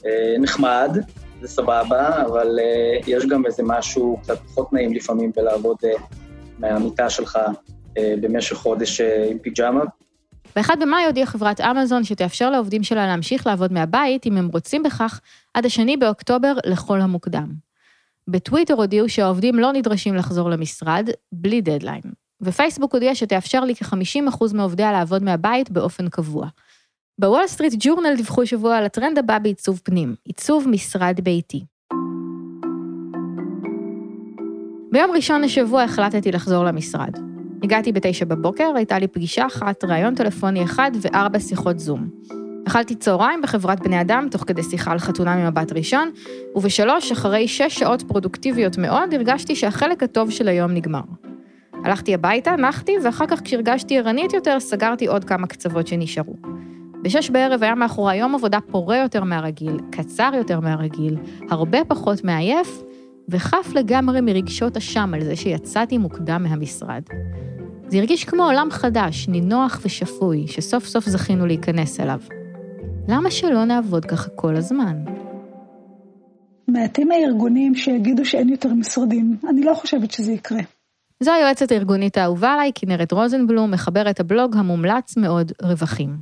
אה, 0.06 0.36
נחמד, 0.40 0.98
זה 1.42 1.48
סבבה, 1.48 2.22
אבל 2.26 2.60
אה, 2.62 3.00
יש 3.08 3.26
גם 3.26 3.46
איזה 3.46 3.64
משהו 3.66 4.20
קצת 4.22 4.38
פחות 4.40 4.74
נעים 4.74 4.94
לפעמים 4.94 5.32
בלעבוד... 5.36 5.78
אה, 5.84 5.90
מהמיטה 6.60 7.10
שלך 7.10 7.40
אה, 7.98 8.14
במשך 8.22 8.56
חודש 8.56 9.02
אה, 9.02 9.28
עם 9.32 9.40
פיג'מה. 9.40 9.84
ב-1 10.56 10.76
במאי 10.82 11.06
הודיעה 11.06 11.28
חברת 11.28 11.62
אמזון 11.62 12.04
שתאפשר 12.04 12.50
לעובדים 12.50 12.84
שלה 12.84 13.08
להמשיך 13.08 13.48
לעבוד 13.48 13.74
מהבית, 13.74 14.26
אם 14.26 14.38
הם 14.38 14.48
רוצים 14.54 14.84
בכך, 14.84 15.22
עד 15.54 15.66
השני 15.66 15.98
באוקטובר 15.98 16.54
לכל 16.66 17.02
המוקדם. 17.02 17.48
בטוויטר 18.28 18.74
הודיעו 18.74 19.10
שהעובדים 19.10 19.56
לא 19.56 19.74
נדרשים 19.74 20.16
לחזור 20.16 20.50
למשרד, 20.50 21.10
בלי 21.32 21.62
דדליין. 21.62 22.02
ופייסבוק 22.42 22.94
הודיעה 22.94 23.16
שתאפשר 23.16 23.64
לכ-50% 23.64 24.54
מעובדיה 24.54 24.92
לעבוד 24.92 25.24
מהבית 25.24 25.72
באופן 25.72 26.10
קבוע. 26.10 26.48
בוול 27.20 27.48
סטריט 27.48 27.74
ג'ורנל 27.80 28.16
דיווחו 28.16 28.46
השבוע 28.46 28.78
על 28.78 28.86
הטרנד 28.86 29.18
הבא 29.18 29.40
בעיצוב 29.40 29.82
פנים, 29.84 30.16
עיצוב 30.26 30.68
משרד 30.68 31.20
ביתי. 31.24 31.66
ביום 34.92 35.12
ראשון 35.16 35.44
השבוע 35.44 35.84
החלטתי 35.84 36.32
לחזור 36.32 36.66
למשרד. 36.66 37.35
הגעתי 37.64 37.92
בתשע 37.92 38.26
בבוקר, 38.26 38.72
הייתה 38.76 39.00
לי 39.00 39.08
פגישה 39.08 39.48
אחת, 39.48 39.84
ראיון 39.84 40.16
טלפוני 40.16 40.64
אחד 40.64 40.92
וארבע 41.02 41.40
שיחות 41.40 41.80
זום. 41.80 42.08
אכלתי 42.68 42.96
צהריים 42.96 43.42
בחברת 43.42 43.80
בני 43.80 44.02
אדם, 44.02 44.28
תוך 44.32 44.44
כדי 44.48 44.64
שיחה 44.64 44.92
על 44.92 45.00
חתונה 45.00 45.36
ממבט 45.36 45.72
ראשון, 45.72 46.10
ובשלוש, 46.56 47.12
אחרי 47.12 47.48
שש 47.48 47.80
שעות 47.80 48.02
פרודוקטיביות 48.02 48.78
מאוד, 48.78 49.14
הרגשתי 49.14 49.56
שהחלק 49.56 50.04
הטוב 50.04 50.32
של 50.32 50.48
היום 50.48 50.72
נגמר. 50.72 51.02
הלכתי 51.84 52.14
הביתה, 52.14 52.56
נחתי, 52.56 52.92
ואחר 53.04 53.26
כך 53.26 53.42
כשהרגשתי 53.42 53.98
ערנית 53.98 54.34
יותר, 54.34 54.60
סגרתי 54.60 55.08
עוד 55.08 55.24
כמה 55.24 55.48
קצוות 55.48 55.88
שנשארו. 55.88 56.36
בשש 57.02 57.30
בערב 57.30 57.64
היה 57.64 57.76
מאחורי 57.76 58.16
יום 58.16 58.36
עבודה 58.36 58.60
פורה 58.72 58.98
יותר 58.98 59.24
מהרגיל, 59.24 59.78
קצר 59.92 60.32
יותר 60.34 60.60
מהרגיל, 60.60 61.18
הרבה 61.50 61.78
פחות 61.88 62.24
מעייף, 62.24 62.82
וחף 63.30 63.72
לגמרי 63.76 64.22
מרגשות 64.22 64.78
אשם 64.78 65.12
על 65.14 65.24
זה 65.24 65.36
שיצאתי 65.36 65.98
מוקדם 65.98 66.44
מהמשרד. 66.44 67.02
זה 67.88 67.98
הרגיש 67.98 68.24
כמו 68.24 68.44
עולם 68.44 68.68
חדש, 68.72 69.28
נינוח 69.28 69.80
ושפוי, 69.86 70.48
שסוף 70.48 70.86
סוף 70.86 71.06
זכינו 71.06 71.46
להיכנס 71.46 72.00
אליו. 72.00 72.20
למה 73.08 73.32
שלא 73.32 73.66
נעבוד 73.66 74.06
ככה 74.06 74.30
כל 74.36 74.56
הזמן? 74.56 75.04
מעטים 76.68 77.12
הארגונים 77.12 77.76
שיגידו 77.76 78.26
שאין 78.26 78.50
יותר 78.50 78.74
משרדים. 78.74 79.38
אני 79.50 79.64
לא 79.64 79.74
חושבת 79.74 80.12
שזה 80.12 80.32
יקרה. 80.32 80.62
זו 81.20 81.32
היועצת 81.32 81.72
הארגונית 81.72 82.18
האהובה 82.18 82.54
עליי, 82.54 82.72
כנרת 82.76 83.12
רוזנבלום, 83.12 83.72
מחברת 83.72 84.20
הבלוג 84.20 84.58
המומלץ 84.58 85.18
מאוד 85.18 85.52
רווחים. 85.62 86.18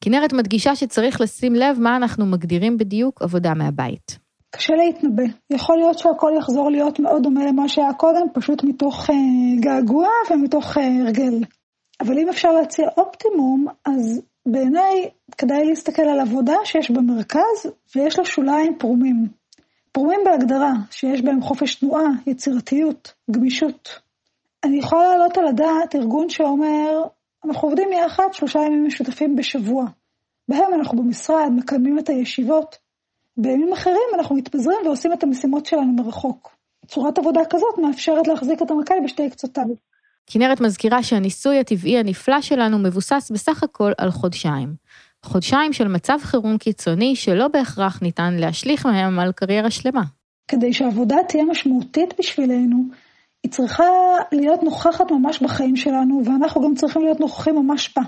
כנרת 0.00 0.32
מדגישה 0.32 0.76
שצריך 0.76 1.20
לשים 1.20 1.54
לב 1.54 1.76
מה 1.80 1.96
אנחנו 1.96 2.26
מגדירים 2.26 2.78
בדיוק 2.78 3.22
עבודה 3.22 3.54
מהבית. 3.54 4.21
קשה 4.54 4.74
להתנבא. 4.74 5.22
יכול 5.50 5.76
להיות 5.76 5.98
שהכל 5.98 6.32
יחזור 6.38 6.70
להיות 6.70 7.00
מאוד 7.00 7.22
דומה 7.22 7.44
למה 7.44 7.68
שהיה 7.68 7.92
קודם, 7.92 8.26
פשוט 8.34 8.64
מתוך 8.64 9.10
אה, 9.10 9.16
געגוע 9.60 10.08
ומתוך 10.30 10.78
אה, 10.78 11.00
הרגל. 11.00 11.34
אבל 12.00 12.18
אם 12.18 12.28
אפשר 12.28 12.52
להציע 12.52 12.88
אופטימום, 12.96 13.66
אז 13.84 14.22
בעיניי 14.46 15.08
כדאי 15.38 15.64
להסתכל 15.64 16.02
על 16.02 16.20
עבודה 16.20 16.54
שיש 16.64 16.90
במרכז 16.90 17.66
ויש 17.96 18.18
לה 18.18 18.24
שוליים 18.24 18.78
פרומים. 18.78 19.28
פרומים 19.92 20.20
בהגדרה, 20.24 20.72
שיש 20.90 21.22
בהם 21.22 21.40
חופש 21.40 21.74
תנועה, 21.74 22.06
יצירתיות, 22.26 23.12
גמישות. 23.30 23.88
אני 24.64 24.78
יכולה 24.78 25.08
להעלות 25.08 25.38
על 25.38 25.46
הדעת 25.46 25.94
ארגון 25.94 26.28
שאומר, 26.28 27.02
אנחנו 27.44 27.68
עובדים 27.68 27.88
יחד 27.92 28.32
שלושה 28.32 28.58
ימים 28.58 28.86
משותפים 28.86 29.36
בשבוע. 29.36 29.84
בהם 30.48 30.74
אנחנו 30.74 30.98
במשרד, 30.98 31.50
מקיימים 31.56 31.98
את 31.98 32.08
הישיבות. 32.08 32.81
בימים 33.36 33.72
אחרים 33.72 34.08
אנחנו 34.14 34.36
מתפזרים 34.36 34.78
ועושים 34.86 35.12
את 35.12 35.22
המשימות 35.22 35.66
שלנו 35.66 35.92
מרחוק. 35.92 36.56
צורת 36.86 37.18
עבודה 37.18 37.40
כזאת 37.50 37.78
מאפשרת 37.78 38.28
להחזיק 38.28 38.62
את 38.62 38.70
המקל 38.70 38.94
בשתי 39.04 39.30
קצותיו. 39.30 39.64
כנרת 40.26 40.60
מזכירה 40.60 41.02
שהניסוי 41.02 41.58
הטבעי 41.58 41.98
הנפלא 41.98 42.40
שלנו 42.40 42.78
מבוסס 42.78 43.30
בסך 43.34 43.62
הכל 43.62 43.92
על 43.98 44.10
חודשיים. 44.10 44.74
חודשיים 45.24 45.72
של 45.72 45.88
מצב 45.88 46.18
חירום 46.22 46.58
קיצוני 46.58 47.16
שלא 47.16 47.48
בהכרח 47.48 48.02
ניתן 48.02 48.34
להשליך 48.34 48.86
מהם 48.86 49.18
על 49.18 49.32
קריירה 49.32 49.70
שלמה. 49.70 50.02
כדי 50.48 50.72
שהעבודה 50.72 51.16
תהיה 51.28 51.44
משמעותית 51.44 52.14
בשבילנו, 52.18 52.84
היא 53.42 53.52
צריכה 53.52 53.84
להיות 54.32 54.62
נוכחת 54.62 55.10
ממש 55.10 55.42
בחיים 55.42 55.76
שלנו, 55.76 56.22
ואנחנו 56.24 56.62
גם 56.62 56.74
צריכים 56.74 57.02
להיות 57.02 57.20
נוכחים 57.20 57.54
ממש 57.54 57.94
בה. 57.96 58.02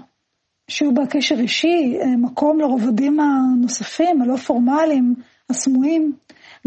שיהיו 0.68 0.94
בה 0.94 1.06
קשר 1.06 1.35
אישי, 1.35 1.99
אה, 2.00 2.16
מקום 2.16 2.61
לרובדים 2.61 3.21
הנוספים, 3.21 4.23
הלא 4.23 4.37
פורמליים, 4.37 5.14
הסמויים. 5.50 6.12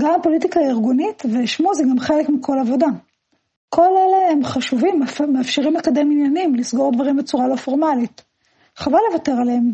גם 0.02 0.20
הפוליטיקה 0.20 0.60
הארגונית, 0.60 1.24
ושמו 1.34 1.76
זה 1.76 1.84
גם 1.84 2.00
חלק 2.00 2.30
מכל 2.30 2.60
עבודה. 2.60 2.88
כל 3.70 3.88
אלה 3.88 4.32
הם 4.32 4.46
חשובים, 4.46 5.02
מאפשרים 5.34 5.74
לקדם 5.74 6.12
עניינים, 6.12 6.56
לסגור 6.56 6.92
דברים 6.92 7.18
בצורה 7.18 7.48
לא 7.48 7.56
פורמלית. 7.56 8.24
חבל 8.76 9.00
לוותר 9.12 9.32
עליהם. 9.32 9.74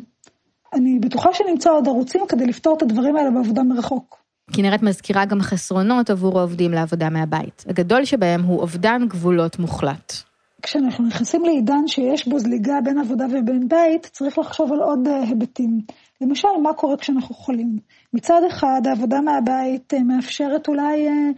אני 0.73 0.99
בטוחה 0.99 1.29
שנמצא 1.33 1.71
עוד 1.71 1.87
ערוצים 1.87 2.21
כדי 2.29 2.45
לפתור 2.45 2.77
את 2.77 2.81
הדברים 2.81 3.15
האלה 3.15 3.31
בעבודה 3.31 3.63
מרחוק. 3.63 4.23
כנרת 4.53 4.83
מזכירה 4.83 5.25
גם 5.25 5.41
חסרונות 5.41 6.09
עבור 6.09 6.39
העובדים 6.39 6.71
לעבודה 6.71 7.09
מהבית. 7.09 7.63
הגדול 7.67 8.05
שבהם 8.05 8.43
הוא 8.43 8.59
אובדן 8.59 9.07
גבולות 9.07 9.59
מוחלט. 9.59 10.13
כשאנחנו 10.63 11.05
נכנסים 11.05 11.45
לעידן 11.45 11.87
שיש 11.87 12.27
בו 12.27 12.39
זליגה 12.39 12.81
בין 12.83 12.97
עבודה 12.97 13.25
ובין 13.31 13.67
בית, 13.67 14.05
צריך 14.05 14.37
לחשוב 14.37 14.73
על 14.73 14.81
עוד 14.81 15.07
אה, 15.07 15.21
היבטים. 15.21 15.81
למשל, 16.21 16.47
מה 16.63 16.73
קורה 16.73 16.97
כשאנחנו 16.97 17.35
חולים? 17.35 17.77
מצד 18.13 18.41
אחד, 18.47 18.81
העבודה 18.85 19.21
מהבית 19.21 19.93
אה, 19.93 20.03
מאפשרת 20.03 20.67
אולי 20.67 21.07
אה, 21.07 21.29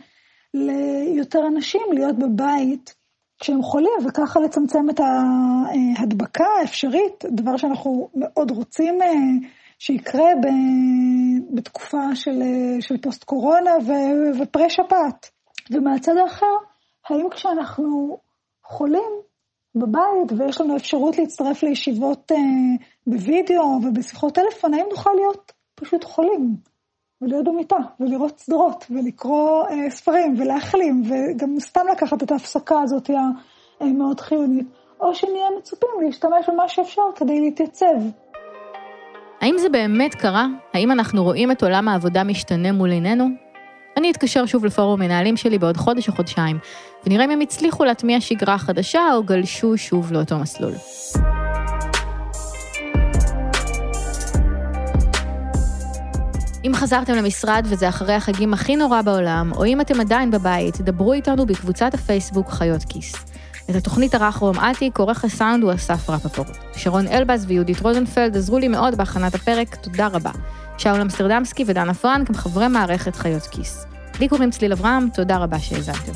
ליותר 0.53 1.47
אנשים 1.47 1.81
להיות 1.93 2.15
בבית 2.15 2.95
כשהם 3.39 3.61
חולים, 3.61 4.07
וככה 4.07 4.39
לצמצם 4.39 4.89
את 4.89 4.99
ההדבקה 4.99 6.47
האפשרית, 6.61 7.25
דבר 7.25 7.57
שאנחנו 7.57 8.09
מאוד 8.15 8.51
רוצים 8.51 8.99
שיקרה 9.79 10.29
בתקופה 11.53 12.15
של, 12.15 12.41
של 12.79 12.97
פוסט 12.97 13.23
קורונה 13.23 13.71
ופרה 14.41 14.69
שפעת. 14.69 15.29
ומהצד 15.71 16.17
האחר, 16.17 16.55
האם 17.09 17.29
כשאנחנו 17.29 18.17
חולים 18.67 19.11
בבית 19.75 20.31
ויש 20.37 20.61
לנו 20.61 20.75
אפשרות 20.77 21.17
להצטרף 21.17 21.63
לישיבות 21.63 22.31
אה, 22.31 22.37
בווידאו 23.07 23.79
ובשיחות 23.83 24.35
טלפון, 24.35 24.73
האם 24.73 24.85
נוכל 24.91 25.09
להיות 25.15 25.51
פשוט 25.75 26.03
חולים 26.03 26.55
ולהיות 27.21 27.45
במיטה 27.45 27.77
ולראות 27.99 28.39
סדרות 28.39 28.85
ולקרוא 28.89 29.67
אה, 29.69 29.89
ספרים 29.89 30.35
ולהחלים 30.37 31.03
וגם 31.09 31.59
סתם 31.59 31.81
לקחת 31.91 32.23
את 32.23 32.31
ההפסקה 32.31 32.81
הזאת 32.81 33.09
המאוד 33.79 34.19
חיונית, 34.19 34.67
או 34.99 35.15
שנהיה 35.15 35.47
מצופים 35.59 35.89
להשתמש 36.05 36.49
במה 36.49 36.69
שאפשר 36.69 37.01
כדי 37.15 37.41
להתייצב. 37.41 37.95
האם 39.41 39.57
זה 39.57 39.69
באמת 39.69 40.15
קרה? 40.15 40.45
האם 40.73 40.91
אנחנו 40.91 41.23
רואים 41.23 41.51
את 41.51 41.63
עולם 41.63 41.87
העבודה 41.87 42.23
משתנה 42.23 42.71
מול 42.71 42.91
עינינו? 42.91 43.25
אני 43.97 44.11
אתקשר 44.11 44.45
שוב 44.45 44.65
לפורום 44.65 44.99
מנהלים 44.99 45.37
שלי 45.37 45.57
בעוד 45.57 45.77
חודש 45.77 46.09
או 46.09 46.13
חודשיים, 46.13 46.57
ונראה 47.05 47.25
אם 47.25 47.31
הם 47.31 47.41
הצליחו 47.41 47.85
להטמיע 47.85 48.21
שגרה 48.21 48.57
חדשה 48.57 49.01
או 49.13 49.23
גלשו 49.23 49.77
שוב 49.77 50.13
לאותו 50.13 50.39
מסלול. 50.39 50.73
אם 56.65 56.71
חזרתם 56.75 57.13
למשרד 57.13 57.65
וזה 57.69 57.89
אחרי 57.89 58.13
החגים 58.13 58.53
הכי 58.53 58.75
נורא 58.75 59.01
בעולם, 59.01 59.51
או 59.55 59.65
אם 59.65 59.81
אתם 59.81 60.01
עדיין 60.01 60.31
בבית, 60.31 60.81
דברו 60.81 61.13
איתנו 61.13 61.45
בקבוצת 61.45 61.93
הפייסבוק 61.93 62.49
חיות 62.49 62.83
כיס. 62.83 63.15
את 63.69 63.75
התוכנית 63.75 64.15
ערך 64.15 64.35
רום 64.35 64.59
אטיק, 64.59 64.97
עורך 64.97 65.25
הסאונד 65.25 65.63
הוא 65.63 65.73
אסף 65.73 66.09
רפפורט. 66.09 66.57
שרון 66.75 67.07
אלבז 67.07 67.45
ויהודית 67.47 67.81
רוזנפלד 67.81 68.37
עזרו 68.37 68.59
לי 68.59 68.67
מאוד 68.67 68.95
בהכנת 68.95 69.35
הפרק, 69.35 69.75
תודה 69.75 70.07
רבה. 70.07 70.31
שאול 70.77 71.01
אמסטרדמסקי 71.01 71.63
ודנה 71.67 71.93
פרנק 71.93 72.29
הם 72.29 72.35
חברי 72.35 72.67
מערכת 72.67 73.15
חיות 73.15 73.43
כיס. 73.43 73.85
לי 74.19 74.27
קוראים 74.27 74.51
צליל 74.51 74.71
אברהם, 74.71 75.07
תודה 75.13 75.37
רבה 75.37 75.59
שהאזנתם. 75.59 76.11